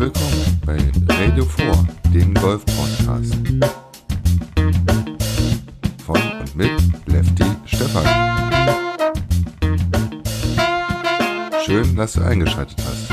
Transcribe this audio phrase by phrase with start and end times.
[0.00, 0.78] willkommen bei
[1.14, 1.72] Radio 4,
[2.14, 3.34] dem Golf-Podcast.
[6.06, 6.70] Von und mit
[7.04, 8.06] Lefty Stefan.
[11.66, 13.10] Schön, dass du eingeschaltet hast.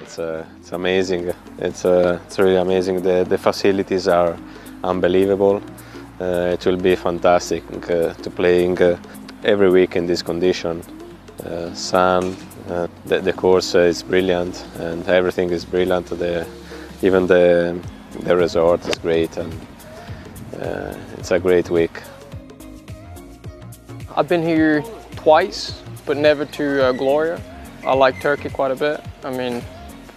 [0.00, 1.32] It's, uh, it's amazing.
[1.58, 3.02] It's, uh, it's really amazing.
[3.02, 4.36] The, the facilities are
[4.84, 5.60] unbelievable.
[6.20, 8.96] Uh, it will be fantastic uh, to playing uh,
[9.42, 10.80] every week in this condition.
[11.42, 12.36] Uh, sun,
[12.68, 16.06] uh, the, the course is brilliant, and everything is brilliant.
[16.06, 16.46] The,
[17.02, 17.78] even the
[18.20, 19.52] the resort is great, and
[20.60, 22.00] uh, it's a great week.
[24.16, 24.82] I've been here
[25.16, 27.40] twice, but never to uh, Gloria.
[27.84, 29.00] I like Turkey quite a bit.
[29.24, 29.62] I mean,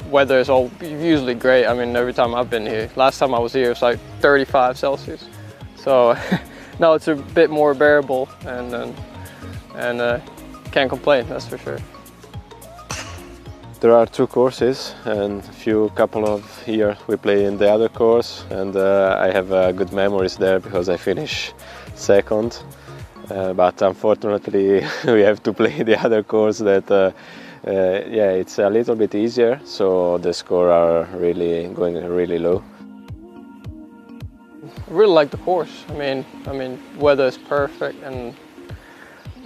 [0.09, 1.65] weather is all usually great.
[1.65, 2.89] I mean, every time I've been here.
[2.95, 5.27] Last time I was here, it was like 35 Celsius.
[5.75, 6.15] So
[6.79, 8.95] now it's a bit more bearable, and and,
[9.75, 10.19] and uh,
[10.77, 11.25] can't complain.
[11.27, 11.79] That's for sure.
[13.79, 17.89] There are two courses, and a few couple of years we play in the other
[17.89, 21.53] course, and uh, I have uh, good memories there because I finish
[21.95, 22.59] second.
[23.29, 27.11] Uh, but unfortunately, we have to play the other course that, uh,
[27.67, 27.71] uh,
[28.17, 32.63] yeah, it's a little bit easier, so the score are really going really low.
[34.63, 35.85] I really like the course.
[35.89, 38.35] I mean, I mean, weather is perfect, and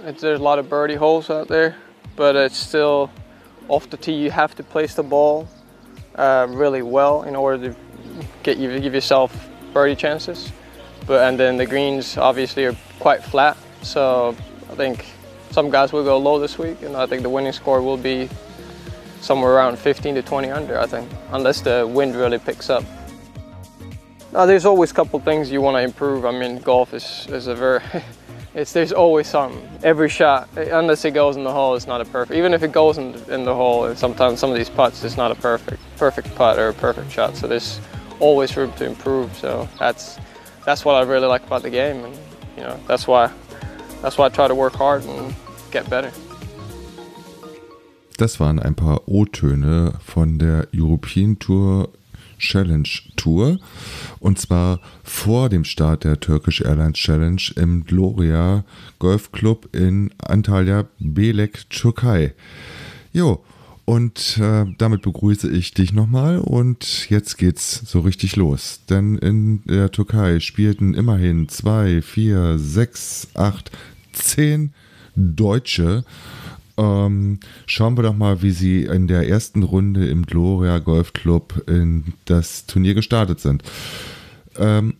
[0.04, 1.76] it's, there's a lot of birdie holes out there,
[2.16, 3.10] but it's still
[3.68, 4.12] off the tee.
[4.12, 5.48] You have to place the ball
[6.16, 7.76] uh, really well in order to
[8.42, 10.52] get you give yourself birdie chances.
[11.06, 14.36] But and then the greens obviously are quite flat, so
[14.70, 15.06] I think
[15.50, 18.28] some guys will go low this week, and I think the winning score will be
[19.20, 20.78] somewhere around 15 to 20 under.
[20.78, 22.84] I think, unless the wind really picks up.
[24.34, 26.24] Uh, there's always a couple things you want to improve.
[26.24, 27.82] I mean, golf is, is a very,
[28.54, 29.66] it's there's always something.
[29.82, 32.36] Every shot, unless it goes in the hole, it's not a perfect.
[32.36, 35.16] Even if it goes in, in the hole, and sometimes some of these putts, it's
[35.16, 37.36] not a perfect perfect putt or a perfect shot.
[37.36, 37.80] So there's
[38.20, 39.34] always room to improve.
[39.36, 40.18] So that's
[40.64, 42.14] that's what I really like about the game, and
[42.56, 43.30] you know that's why
[44.02, 45.34] that's why I try to work hard and
[45.70, 46.12] get better.
[48.18, 51.88] Das waren ein paar O-Töne von der European Tour
[52.42, 53.58] Challenge Tour.
[54.18, 58.64] Und zwar vor dem Start der Turkish Airlines Challenge im Gloria
[58.98, 62.34] Golf Club in Antalya, Belek, Türkei.
[63.12, 63.42] Jo,
[63.84, 68.80] und äh, damit begrüße ich dich nochmal und jetzt geht's so richtig los.
[68.88, 73.70] Denn in der Türkei spielten immerhin zwei, vier, sechs, acht,
[74.12, 74.72] zehn
[75.16, 76.04] Deutsche
[76.76, 81.64] ähm, schauen wir doch mal, wie sie in der ersten Runde im Gloria Golf Club
[81.66, 83.62] in das Turnier gestartet sind.
[84.56, 84.94] Ähm,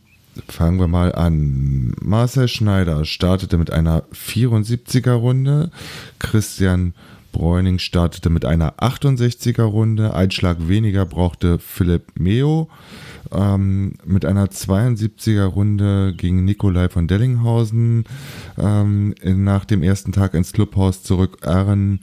[0.48, 1.94] fangen wir mal an.
[2.00, 5.70] Marcel Schneider startete mit einer 74er Runde.
[6.18, 6.94] Christian
[7.32, 10.14] Bräuning startete mit einer 68er Runde.
[10.14, 12.68] Ein Schlag weniger brauchte Philipp Meo.
[13.32, 18.04] Ähm, mit einer 72er Runde ging Nikolai von Dellinghausen
[18.58, 21.38] ähm, nach dem ersten Tag ins Clubhaus zurück.
[21.42, 22.00] Aaron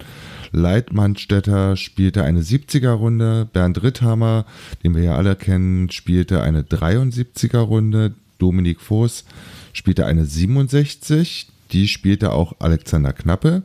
[0.52, 3.48] Leitmannstetter spielte eine 70er Runde.
[3.52, 4.46] Bernd Ritthammer,
[4.84, 8.14] den wir ja alle kennen, spielte eine 73er Runde.
[8.40, 9.26] Dominik Voß
[9.74, 11.48] spielte eine 67.
[11.72, 13.62] Die spielte auch Alexander Knappe.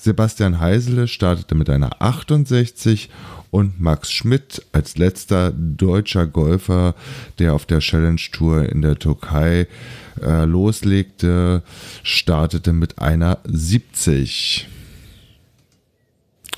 [0.00, 3.10] Sebastian Heisele startete mit einer 68
[3.50, 6.94] und Max Schmidt als letzter deutscher Golfer,
[7.38, 9.66] der auf der Challenge Tour in der Türkei
[10.22, 11.62] äh, loslegte,
[12.02, 14.68] startete mit einer 70.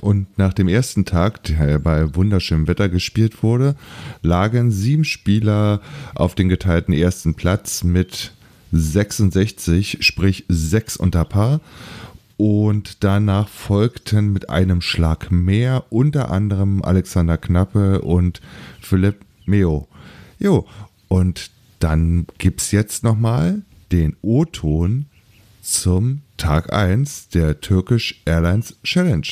[0.01, 3.75] Und nach dem ersten Tag, der bei wunderschönem Wetter gespielt wurde,
[4.23, 5.81] lagen sieben Spieler
[6.15, 8.33] auf den geteilten ersten Platz mit
[8.73, 11.61] 66, sprich 6 unter Paar
[12.43, 18.41] und danach folgten mit einem Schlag mehr unter anderem Alexander Knappe und
[18.81, 19.87] Philipp Meo.
[20.41, 20.67] Jo,
[21.07, 23.63] und dann gibt es jetzt nochmal
[23.93, 25.07] den O-Ton
[25.61, 29.29] zum Tag 1 der Turkish Airlines Challenge.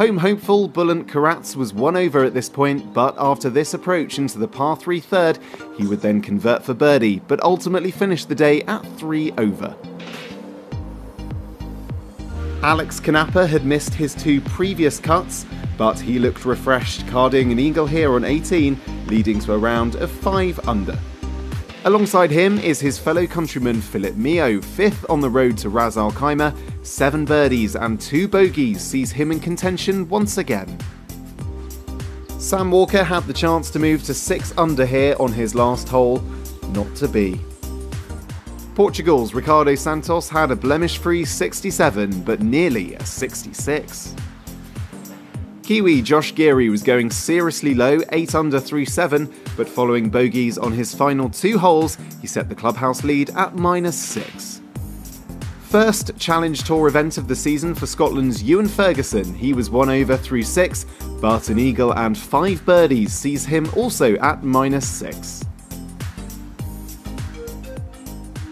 [0.00, 4.40] Home hopeful Bulent Karatz was one over at this point, but after this approach into
[4.40, 5.38] the par 3 third,
[5.78, 9.76] he would then convert for birdie, but ultimately finish the day at 3 over.
[12.62, 15.46] Alex Kanappa had missed his two previous cuts,
[15.78, 20.10] but he looked refreshed, carding an eagle here on 18, leading to a round of
[20.10, 20.98] 5 under.
[21.86, 26.12] Alongside him is his fellow countryman Philip Mio, fifth on the road to Ras Al
[26.12, 26.54] Khaimah.
[26.82, 30.78] Seven birdies and two bogeys sees him in contention once again.
[32.38, 36.18] Sam Walker had the chance to move to 6 under here on his last hole,
[36.74, 37.40] not to be.
[38.80, 44.16] Portugal's Ricardo Santos had a blemish free 67, but nearly a 66.
[45.62, 50.72] Kiwi Josh Geary was going seriously low, 8 under through 7, but following bogeys on
[50.72, 54.62] his final two holes, he set the clubhouse lead at minus 6.
[55.64, 59.34] First Challenge Tour event of the season for Scotland's Ewan Ferguson.
[59.34, 60.86] He was 1 over through 6,
[61.20, 65.44] but an eagle and 5 birdies sees him also at minus 6.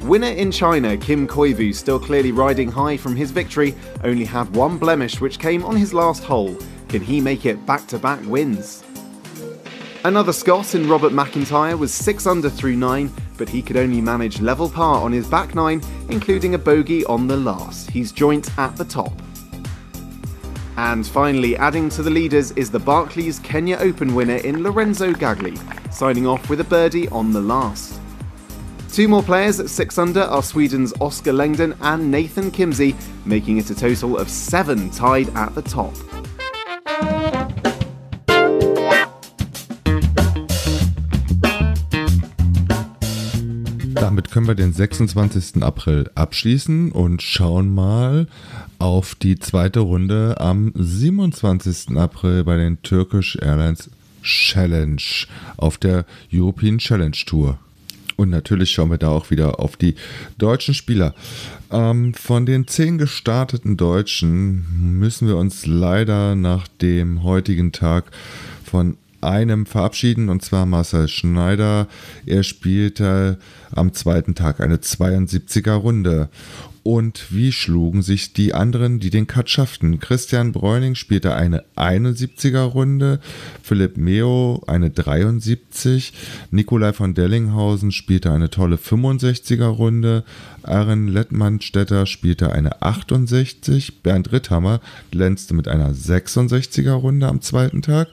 [0.09, 3.75] Winner in China, Kim Koivu, still clearly riding high from his victory,
[4.05, 6.57] only had one blemish which came on his last hole.
[6.89, 8.83] Can he make it back to back wins?
[10.05, 14.41] Another Scot in Robert McIntyre was 6 under through 9, but he could only manage
[14.41, 17.91] level par on his back 9, including a bogey on the last.
[17.91, 19.13] He's joint at the top.
[20.79, 25.59] And finally, adding to the leaders is the Barclays Kenya Open winner in Lorenzo Gagli,
[25.93, 28.01] signing off with a birdie on the last.
[28.99, 33.71] Two more players at 6 under are Sweden's Oscar Langdon and Nathan Kimsey, making it
[33.71, 35.95] a total of 7 tied at the top.
[43.95, 45.63] Damit können wir den 26.
[45.63, 48.27] April abschließen und schauen mal
[48.81, 51.97] auf die zweite Runde am 27.
[51.97, 53.91] April bei den Turkish Airlines
[54.25, 55.01] Challenge
[55.57, 57.61] auf der European Challenge Tour.
[58.19, 59.95] Und natürlich schauen wir da auch wieder auf die
[60.39, 61.15] deutschen Spieler.
[61.71, 68.11] Ähm, von den zehn gestarteten Deutschen müssen wir uns leider nach dem heutigen Tag
[68.65, 71.87] von einem verabschieden, und zwar Marcel Schneider.
[72.27, 73.39] Er spielte
[73.71, 76.29] am zweiten Tag eine 72er Runde.
[76.89, 80.01] Und wie schlugen sich die anderen, die den Cut schafften?
[80.01, 83.21] Christian Bräuning spielte eine 71er Runde,
[83.63, 86.15] Philipp Meo eine 73,
[86.51, 90.25] Nikolai von Dellinghausen spielte eine tolle 65er Runde,
[90.63, 94.81] Aaron Lettmannstetter spielte eine 68, Bernd Ritthammer
[95.11, 98.09] glänzte mit einer 66er Runde am zweiten Tag,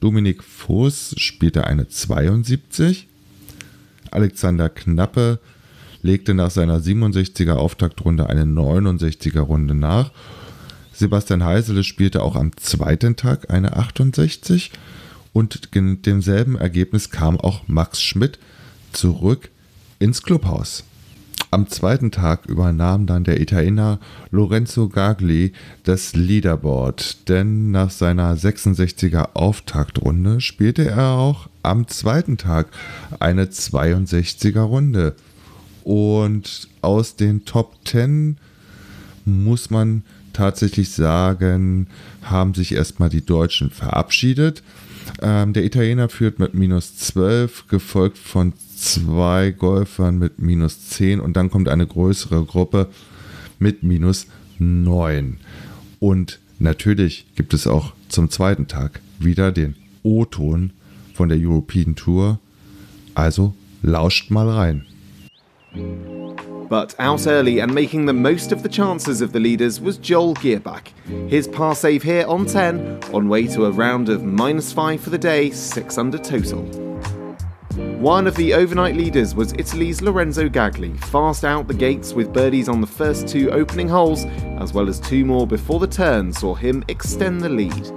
[0.00, 3.08] Dominik Voß spielte eine 72,
[4.10, 5.38] Alexander Knappe
[6.02, 10.10] legte nach seiner 67er Auftaktrunde eine 69er Runde nach.
[10.92, 14.72] Sebastian Heisele spielte auch am zweiten Tag eine 68
[15.32, 18.38] und mit demselben Ergebnis kam auch Max Schmidt
[18.92, 19.50] zurück
[19.98, 20.84] ins Clubhaus.
[21.50, 25.52] Am zweiten Tag übernahm dann der Italiener Lorenzo Gagli
[25.84, 32.68] das Leaderboard, denn nach seiner 66er Auftaktrunde spielte er auch am zweiten Tag
[33.18, 35.14] eine 62er Runde.
[35.88, 38.36] Und aus den Top 10
[39.24, 40.02] muss man
[40.34, 41.86] tatsächlich sagen,
[42.20, 44.62] haben sich erstmal die Deutschen verabschiedet.
[45.22, 51.38] Ähm, der Italiener führt mit minus 12, gefolgt von zwei Golfern mit minus 10 und
[51.38, 52.88] dann kommt eine größere Gruppe
[53.58, 54.26] mit minus
[54.58, 55.38] 9.
[56.00, 60.72] Und natürlich gibt es auch zum zweiten Tag wieder den O-Ton
[61.14, 62.40] von der European Tour.
[63.14, 64.84] Also lauscht mal rein.
[65.74, 70.34] But out early and making the most of the chances of the leaders was Joel
[70.34, 70.88] Gearback.
[71.28, 75.10] His par save here on 10, on way to a round of minus 5 for
[75.10, 76.62] the day, 6 under total.
[77.98, 82.68] One of the overnight leaders was Italy's Lorenzo Gagli, fast out the gates with birdies
[82.68, 84.24] on the first two opening holes,
[84.58, 87.92] as well as two more before the turn saw him extend the lead.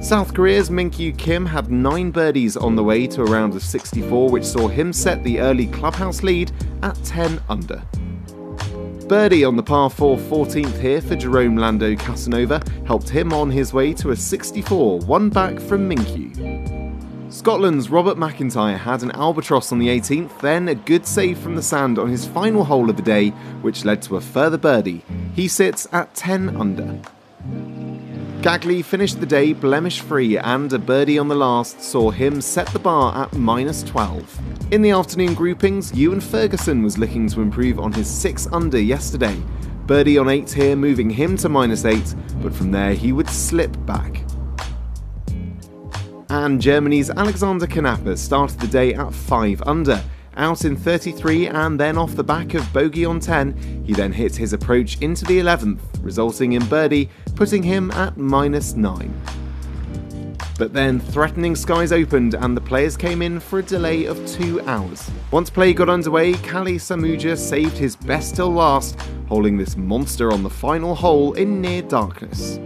[0.00, 4.30] South Korea's Minkyu Kim had nine birdies on the way to a round of 64,
[4.30, 6.52] which saw him set the early clubhouse lead
[6.82, 7.82] at 10 under.
[9.08, 13.72] Birdie on the par 4 14th here for Jerome Lando Casanova helped him on his
[13.72, 17.32] way to a 64, one back from Minkyu.
[17.32, 21.62] Scotland's Robert McIntyre had an albatross on the 18th, then a good save from the
[21.62, 23.30] sand on his final hole of the day,
[23.62, 25.04] which led to a further birdie.
[25.34, 27.00] He sits at 10 under.
[28.42, 32.68] Gagley finished the day blemish free, and a birdie on the last saw him set
[32.68, 34.72] the bar at minus 12.
[34.72, 39.36] In the afternoon groupings, Ewan Ferguson was looking to improve on his 6 under yesterday.
[39.86, 43.76] Birdie on 8 here, moving him to minus 8, but from there he would slip
[43.84, 44.22] back.
[46.30, 50.00] And Germany's Alexander Knapper started the day at 5 under
[50.38, 54.36] out in 33 and then off the back of bogey on 10, he then hit
[54.36, 59.12] his approach into the 11th, resulting in birdie, putting him at minus 9.
[60.58, 64.60] But then threatening skies opened and the players came in for a delay of two
[64.62, 65.08] hours.
[65.30, 70.42] Once play got underway, Kali Samuja saved his best till last, holding this monster on
[70.42, 72.58] the final hole in near darkness.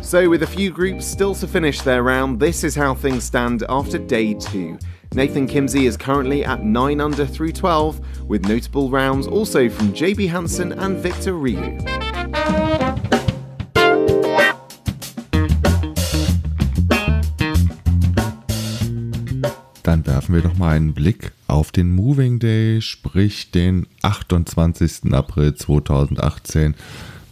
[0.00, 3.64] So, with a few groups still to finish their round, this is how things stand
[3.68, 4.78] after day two.
[5.12, 10.30] Nathan Kimsey is currently at 9 under through 12, with notable rounds also from JB
[10.30, 11.78] Hansen and Victor Ryu.
[19.82, 25.12] Dann werfen wir doch mal einen Blick auf den Moving Day, sprich den 28.
[25.12, 26.76] April 2018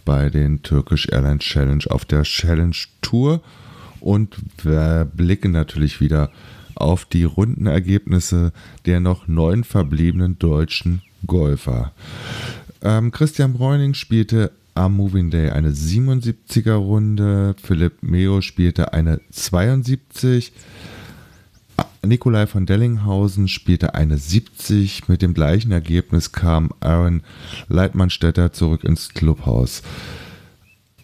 [0.03, 3.39] bei den Turkish Airlines Challenge auf der Challenge Tour
[4.01, 6.29] und wir blicken natürlich wieder
[6.81, 8.51] auf die Rundenergebnisse
[8.85, 11.91] der noch neun verbliebenen deutschen Golfer.
[12.81, 20.53] Ähm, Christian Bräuning spielte am Moving Day eine 77er Runde, Philipp Meo spielte eine 72,
[22.05, 25.07] Nikolai von Dellinghausen spielte eine 70.
[25.09, 27.21] Mit dem gleichen Ergebnis kam Aaron
[27.67, 29.83] Leitmannstädter zurück ins Clubhaus.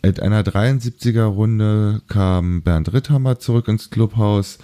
[0.01, 4.59] Mit einer 73er Runde kam Bernd Ritthammer zurück ins Clubhaus.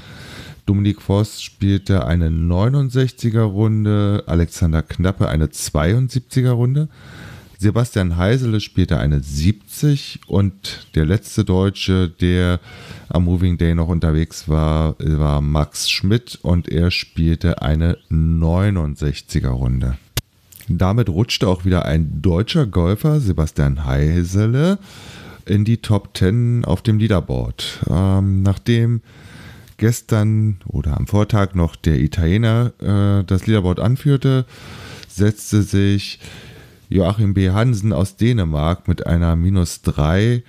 [0.72, 6.88] Dominik Voss spielte eine 69er Runde, Alexander Knappe eine 72er Runde.
[7.58, 12.62] Sebastian Heisele spielte eine 70 und der letzte Deutsche, der
[13.10, 19.98] am Moving Day noch unterwegs war, war Max Schmidt und er spielte eine 69er Runde.
[20.70, 24.80] Damit rutschte auch wieder ein deutscher Golfer, Sebastian Heisele,
[25.46, 27.82] in die Top 10 auf dem Leaderboard.
[27.90, 29.01] Ähm, nachdem
[29.82, 34.46] gestern oder am Vortag noch der Italiener äh, das Leaderboard anführte,
[35.10, 36.20] setzte sich
[36.88, 37.50] Joachim B.
[37.50, 40.44] Hansen aus Dänemark mit einer minus 3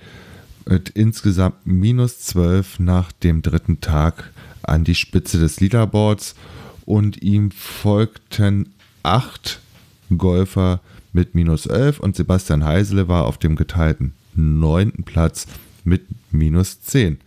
[0.69, 6.35] mit insgesamt minus 12 nach dem dritten Tag an die Spitze des Leaderboards
[6.85, 8.71] und ihm folgten
[9.01, 9.59] acht
[10.15, 10.79] Golfer
[11.11, 15.47] mit minus 11 und Sebastian Heisele war auf dem geteilten neunten Platz
[15.83, 17.17] mit minus 10.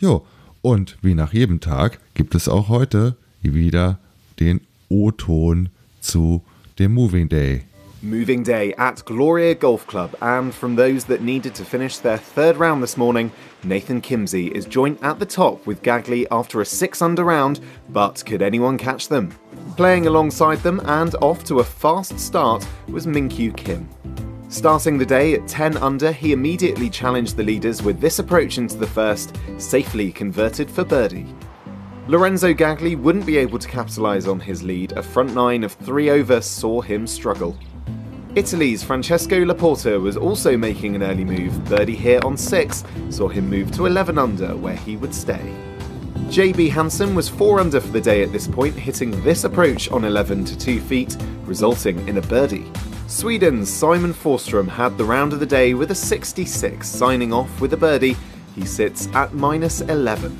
[0.00, 0.26] Jo,
[0.62, 3.98] und wie nach jedem Tag gibt es auch heute wieder
[4.40, 5.68] den O-Ton
[6.00, 6.42] zu
[6.78, 7.64] dem Moving Day.
[8.00, 12.56] Moving day at Gloria Golf Club, and from those that needed to finish their third
[12.56, 13.32] round this morning,
[13.64, 18.22] Nathan Kimsey is joint at the top with Gagley after a 6 under round, but
[18.24, 19.30] could anyone catch them?
[19.76, 23.88] Playing alongside them and off to a fast start was Minkyu Kim.
[24.50, 28.78] Starting the day at 10 under, he immediately challenged the leaders with this approach into
[28.78, 31.26] the first, safely converted for birdie.
[32.06, 36.08] Lorenzo Gagli wouldn't be able to capitalise on his lead, a front nine of three
[36.08, 37.58] over saw him struggle.
[38.34, 41.62] Italy's Francesco Laporta was also making an early move.
[41.66, 45.54] Birdie here on 6 saw him move to 11 under, where he would stay.
[46.28, 50.04] JB Hansen was 4 under for the day at this point, hitting this approach on
[50.04, 52.70] 11 to 2 feet, resulting in a birdie.
[53.08, 57.72] Sweden's Simon Forstrom had the round of the day with a 66, signing off with
[57.72, 58.18] a birdie.
[58.54, 60.36] He sits at minus 11.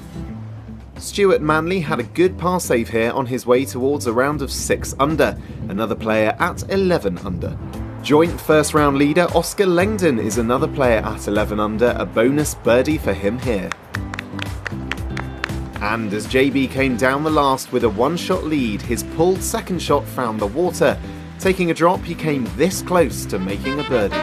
[0.98, 4.52] Stuart Manley had a good par save here on his way towards a round of
[4.52, 5.38] 6 under,
[5.70, 7.58] another player at 11 under.
[8.02, 12.98] Joint first round leader Oscar Langdon is another player at 11 under, a bonus birdie
[12.98, 13.70] for him here.
[15.80, 19.80] And as JB came down the last with a one shot lead, his pulled second
[19.80, 21.00] shot found the water.
[21.40, 24.16] Taking a drop, he came this close to making a birdie.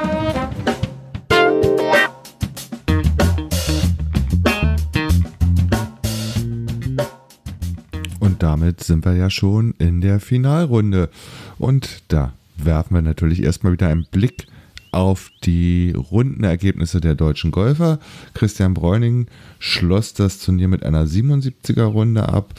[8.19, 11.09] Und damit sind wir ja schon in der Finalrunde.
[11.57, 14.47] Und da werfen wir natürlich erstmal wieder einen Blick
[14.91, 17.99] auf die Rundenergebnisse der deutschen Golfer.
[18.33, 19.27] Christian Bräuning
[19.59, 22.53] schloss das Turnier mit einer 77er Runde ab.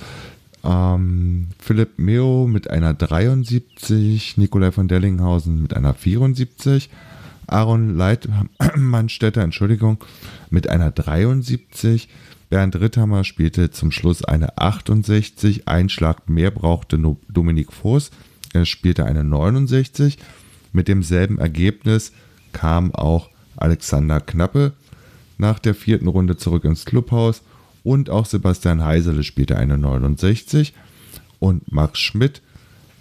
[0.66, 6.90] Ähm, Philipp Meo mit einer 73, Nikolai von Dellinghausen mit einer 74,
[7.46, 9.98] Aaron Leitmannstädter, Entschuldigung,
[10.50, 12.08] mit einer 73,
[12.50, 18.10] Bernd Ritthammer spielte zum Schluss eine 68, ein Schlag mehr brauchte Dominik Voß,
[18.52, 20.18] er spielte eine 69.
[20.72, 22.12] Mit demselben Ergebnis
[22.52, 24.72] kam auch Alexander Knappe
[25.38, 27.42] nach der vierten Runde zurück ins Clubhaus
[27.86, 30.74] und auch Sebastian Heisele spielte eine 69
[31.38, 32.42] und Max Schmidt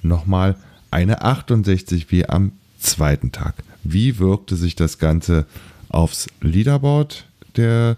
[0.03, 0.57] nochmal
[0.91, 3.55] eine 68 wie am zweiten Tag.
[3.83, 5.47] Wie wirkte sich das Ganze
[5.89, 7.25] aufs Leaderboard
[7.55, 7.97] der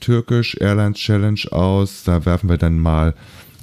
[0.00, 2.04] Turkish Airlines Challenge aus?
[2.04, 3.14] Da werfen wir dann mal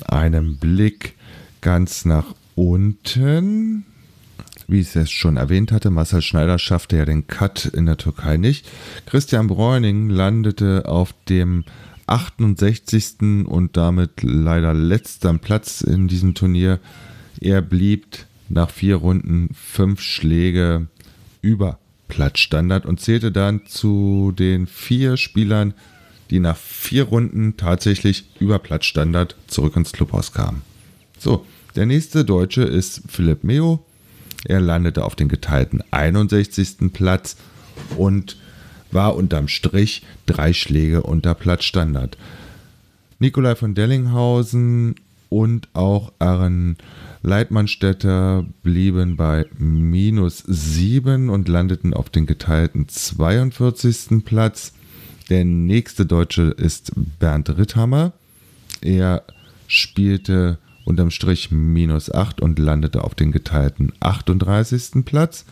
[0.05, 1.15] einen Blick
[1.61, 3.85] ganz nach unten.
[4.67, 8.37] Wie ich es schon erwähnt hatte, Marcel Schneider schaffte ja den Cut in der Türkei
[8.37, 8.67] nicht.
[9.07, 11.63] Christian Bräuning landete auf dem
[12.07, 13.45] 68.
[13.45, 16.79] und damit leider letzten Platz in diesem Turnier.
[17.41, 18.05] Er blieb
[18.50, 20.88] nach vier Runden fünf Schläge
[21.41, 25.74] über Platzstandard und zählte dann zu den vier Spielern,
[26.29, 30.62] die nach vier Runden tatsächlich über Platzstandard zurück ins Clubhaus kamen.
[31.17, 31.45] So,
[31.75, 33.83] der nächste Deutsche ist Philipp Meo.
[34.45, 36.93] Er landete auf den geteilten 61.
[36.93, 37.35] Platz
[37.97, 38.38] und
[38.92, 42.18] war unterm Strich drei Schläge unter Platzstandard.
[43.20, 44.96] Nikolai von Dellinghausen
[45.30, 46.77] und auch Aaron
[47.24, 54.24] Leitmannstädter blieben bei minus 7 und landeten auf den geteilten 42.
[54.24, 54.74] Platz.
[55.30, 58.13] Der nächste Deutsche ist Bernd Ritthammer.
[58.82, 59.24] Er
[59.68, 65.04] spielte unterm Strich minus 8 und landete auf den geteilten 38.
[65.04, 65.46] Platz.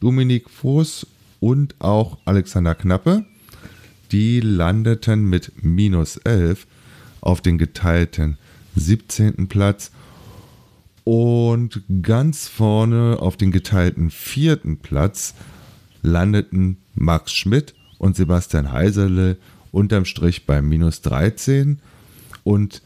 [0.00, 1.06] Dominik Voß
[1.44, 3.26] und auch Alexander Knappe,
[4.12, 6.66] die landeten mit minus 11
[7.20, 8.38] auf den geteilten
[8.76, 9.46] 17.
[9.46, 9.90] Platz.
[11.04, 15.34] Und ganz vorne auf den geteilten vierten Platz
[16.00, 19.36] landeten Max Schmidt und Sebastian Heiserle
[19.70, 21.78] unterm Strich bei minus 13.
[22.42, 22.80] Und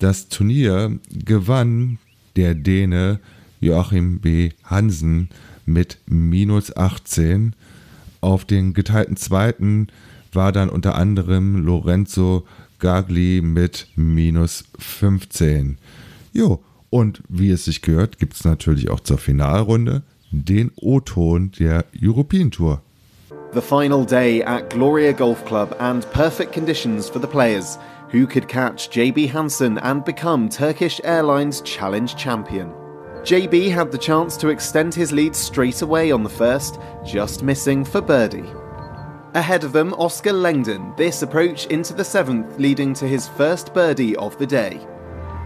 [0.00, 1.98] das Turnier gewann
[2.34, 3.20] der Däne
[3.60, 4.50] Joachim B.
[4.64, 5.28] Hansen
[5.64, 7.54] mit minus 18.
[8.24, 9.88] Auf den geteilten zweiten
[10.32, 12.46] war dann unter anderem Lorenzo
[12.78, 15.76] Gagli mit minus 15.
[16.32, 21.84] Jo, und wie es sich gehört, gibt es natürlich auch zur Finalrunde den O-Ton der
[22.00, 22.80] European Tour.
[23.52, 27.78] The final day at Gloria Golf Club and perfect conditions for the players
[28.10, 32.83] who could catch JB Hansen and become Turkish Airlines Challenge champion.
[33.24, 37.82] JB had the chance to extend his lead straight away on the first, just missing
[37.82, 38.52] for birdie.
[39.32, 44.14] Ahead of them, Oscar Langdon, this approach into the seventh, leading to his first birdie
[44.16, 44.76] of the day.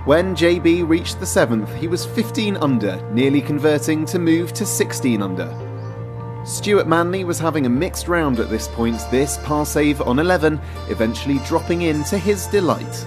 [0.06, 5.22] When JB reached the seventh, he was 15 under, nearly converting to move to 16
[5.22, 5.48] under.
[6.44, 10.60] Stuart Manley was having a mixed round at this point, this par save on 11,
[10.88, 13.06] eventually dropping in to his delight.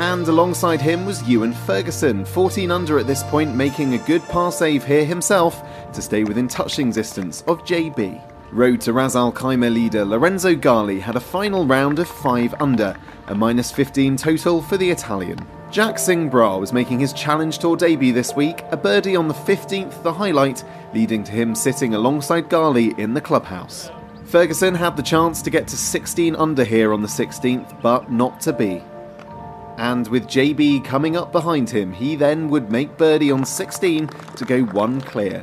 [0.00, 4.50] And alongside him was Ewan Ferguson, 14 under at this point, making a good par
[4.50, 8.18] save here himself to stay within touching distance of JB.
[8.50, 12.96] Road to Ras Al Khaimah leader Lorenzo Gali had a final round of 5 under,
[13.26, 15.38] a minus 15 total for the Italian.
[15.70, 19.34] Jack Singh Bra was making his Challenge Tour debut this week, a birdie on the
[19.34, 23.90] 15th, the highlight, leading to him sitting alongside Gali in the clubhouse.
[24.24, 28.40] Ferguson had the chance to get to 16 under here on the 16th, but not
[28.40, 28.82] to be.
[29.80, 34.44] And with JB coming up behind him, he then would make birdie on 16 to
[34.44, 35.42] go one clear.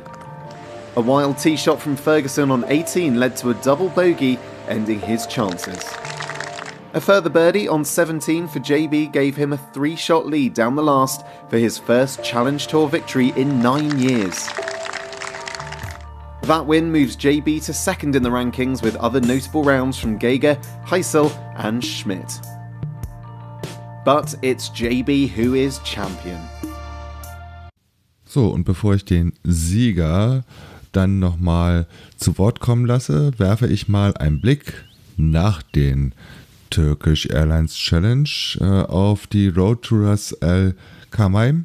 [0.94, 5.26] A wild tee shot from Ferguson on 18 led to a double bogey, ending his
[5.26, 5.82] chances.
[6.94, 10.84] A further birdie on 17 for JB gave him a three shot lead down the
[10.84, 14.46] last for his first Challenge Tour victory in nine years.
[16.42, 20.54] That win moves JB to second in the rankings with other notable rounds from Geiger,
[20.86, 22.40] Heisel, and Schmidt.
[24.08, 26.38] But it's JB who is champion.
[28.24, 30.44] So, und bevor ich den Sieger
[30.92, 34.72] dann nochmal zu Wort kommen lasse, werfe ich mal einen Blick
[35.18, 36.14] nach den
[36.70, 38.30] Turkish Airlines Challenge
[38.62, 40.74] äh, auf die Road to Ras Al
[41.10, 41.64] Khaimah.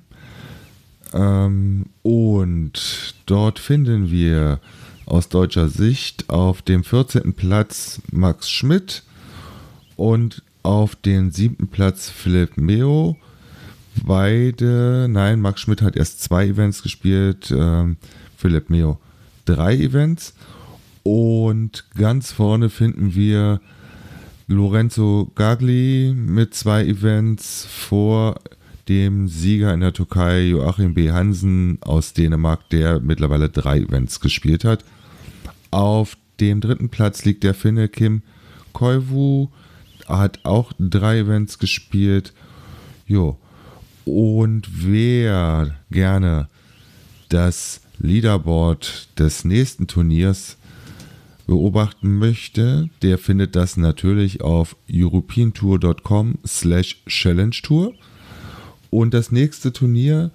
[1.14, 4.60] Ähm, und dort finden wir
[5.06, 7.36] aus deutscher Sicht auf dem 14.
[7.36, 9.04] Platz Max Schmidt
[9.96, 13.18] und auf den siebten Platz Philipp Meo.
[14.04, 17.98] Beide, nein, Max Schmidt hat erst zwei Events gespielt, ähm,
[18.38, 18.98] Philipp Meo
[19.46, 20.34] drei Events.
[21.04, 23.60] Und ganz vorne finden wir
[24.48, 28.40] Lorenzo Gagli mit zwei Events vor
[28.90, 31.12] dem Sieger in der Türkei Joachim B.
[31.12, 34.84] Hansen aus Dänemark, der mittlerweile drei Events gespielt hat.
[35.72, 38.22] Auf dem dritten Platz liegt der Finne Kim
[38.74, 39.50] Koivu,
[40.08, 42.34] hat auch drei Events gespielt.
[43.08, 43.38] Jo.
[44.06, 46.48] Und wer gerne
[47.30, 50.58] das Leaderboard des nächsten Turniers
[51.48, 57.94] beobachten möchte, der findet das natürlich auf europeantour.com slash challenge tour.
[58.90, 60.32] Und das nächste Turnier,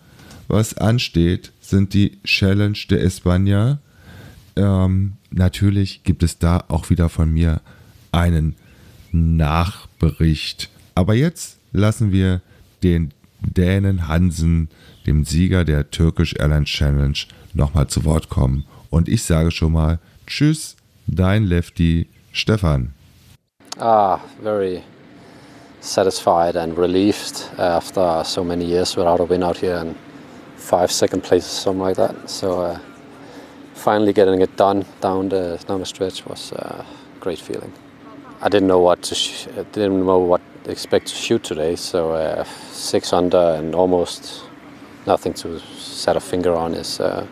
[0.48, 3.78] was ansteht, sind die Challenge de España.
[4.56, 7.60] Ähm, natürlich gibt es da auch wieder von mir
[8.12, 8.56] einen
[9.36, 10.70] Nachbericht.
[10.94, 12.40] Aber jetzt lassen wir
[12.82, 14.68] den Dänen Hansen,
[15.06, 17.18] dem Sieger der Turkish Airlines Challenge,
[17.54, 18.64] nochmal zu Wort kommen.
[18.90, 20.76] Und ich sage schon mal Tschüss
[21.06, 22.94] dein Lefty Stefan.
[23.78, 24.82] Ah, very
[25.80, 29.94] satisfied and relieved after so many years without a win out here and
[30.56, 32.28] five second places, something like that.
[32.28, 32.78] So uh,
[33.74, 36.84] finally getting it done down the down the stretch was a
[37.20, 37.72] great feeling.
[38.40, 42.44] I didn't know what to sh- didn't know what expect to shoot today, so uh,
[42.70, 44.44] six under and almost
[45.06, 46.74] nothing to set a finger on.
[46.74, 47.26] is uh,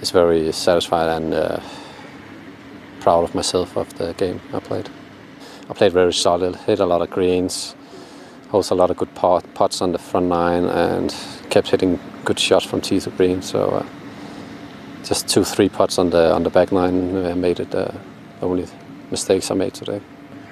[0.00, 1.60] is very satisfied and uh,
[2.98, 4.90] proud of myself of the game I played.
[5.70, 7.76] I played very solid, hit a lot of greens,
[8.48, 11.14] holds a lot of good pot, pots on the front nine, and
[11.50, 13.42] kept hitting good shots from tee to green.
[13.42, 13.86] So uh,
[15.04, 17.92] just two, three putts on the on the back nine uh, made it uh,
[18.42, 18.66] only
[19.10, 20.00] mistakes I made today.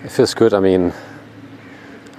[0.05, 0.55] It feels good.
[0.55, 0.93] I mean,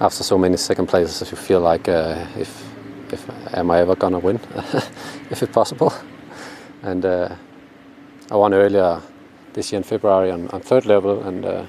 [0.00, 2.64] after so many second places, you feel like uh, if
[3.12, 4.36] if am I ever gonna win,
[5.30, 5.92] if it's possible.
[6.82, 7.34] And uh,
[8.30, 9.00] I won earlier
[9.54, 11.66] this year in February on, on third level, and uh,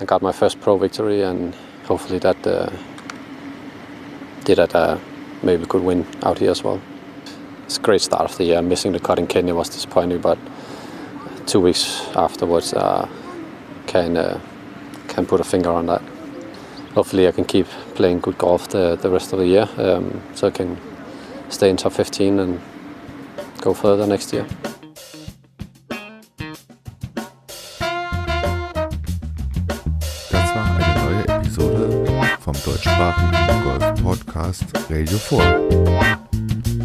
[0.00, 2.70] I got my first pro victory, and hopefully that uh,
[4.44, 4.98] did that uh,
[5.42, 6.80] maybe could win out here as well.
[7.66, 8.62] It's a great start of the year.
[8.62, 10.38] Missing the cut in Kenya was disappointing, but
[11.46, 13.06] two weeks afterwards, uh,
[13.88, 14.38] can uh,
[15.08, 16.02] can put a finger on that.
[16.94, 20.46] Hopefully, I can keep playing good golf the, the rest of the year, um, so
[20.46, 20.78] I can
[21.48, 22.60] stay in top 15 and
[23.60, 24.46] go further next year.
[30.30, 32.04] Das war eine neue Episode
[32.40, 35.38] vom deutschsprachigen Golf-Podcast Radio 4.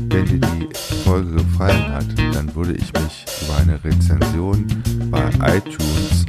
[0.10, 0.70] Wenn dir die
[1.04, 4.66] Folge gefallen hat, dann würde ich mich über eine Rezension
[5.12, 6.26] bei iTunes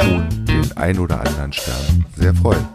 [0.00, 2.66] und den ein oder anderen Stern sehr freuen.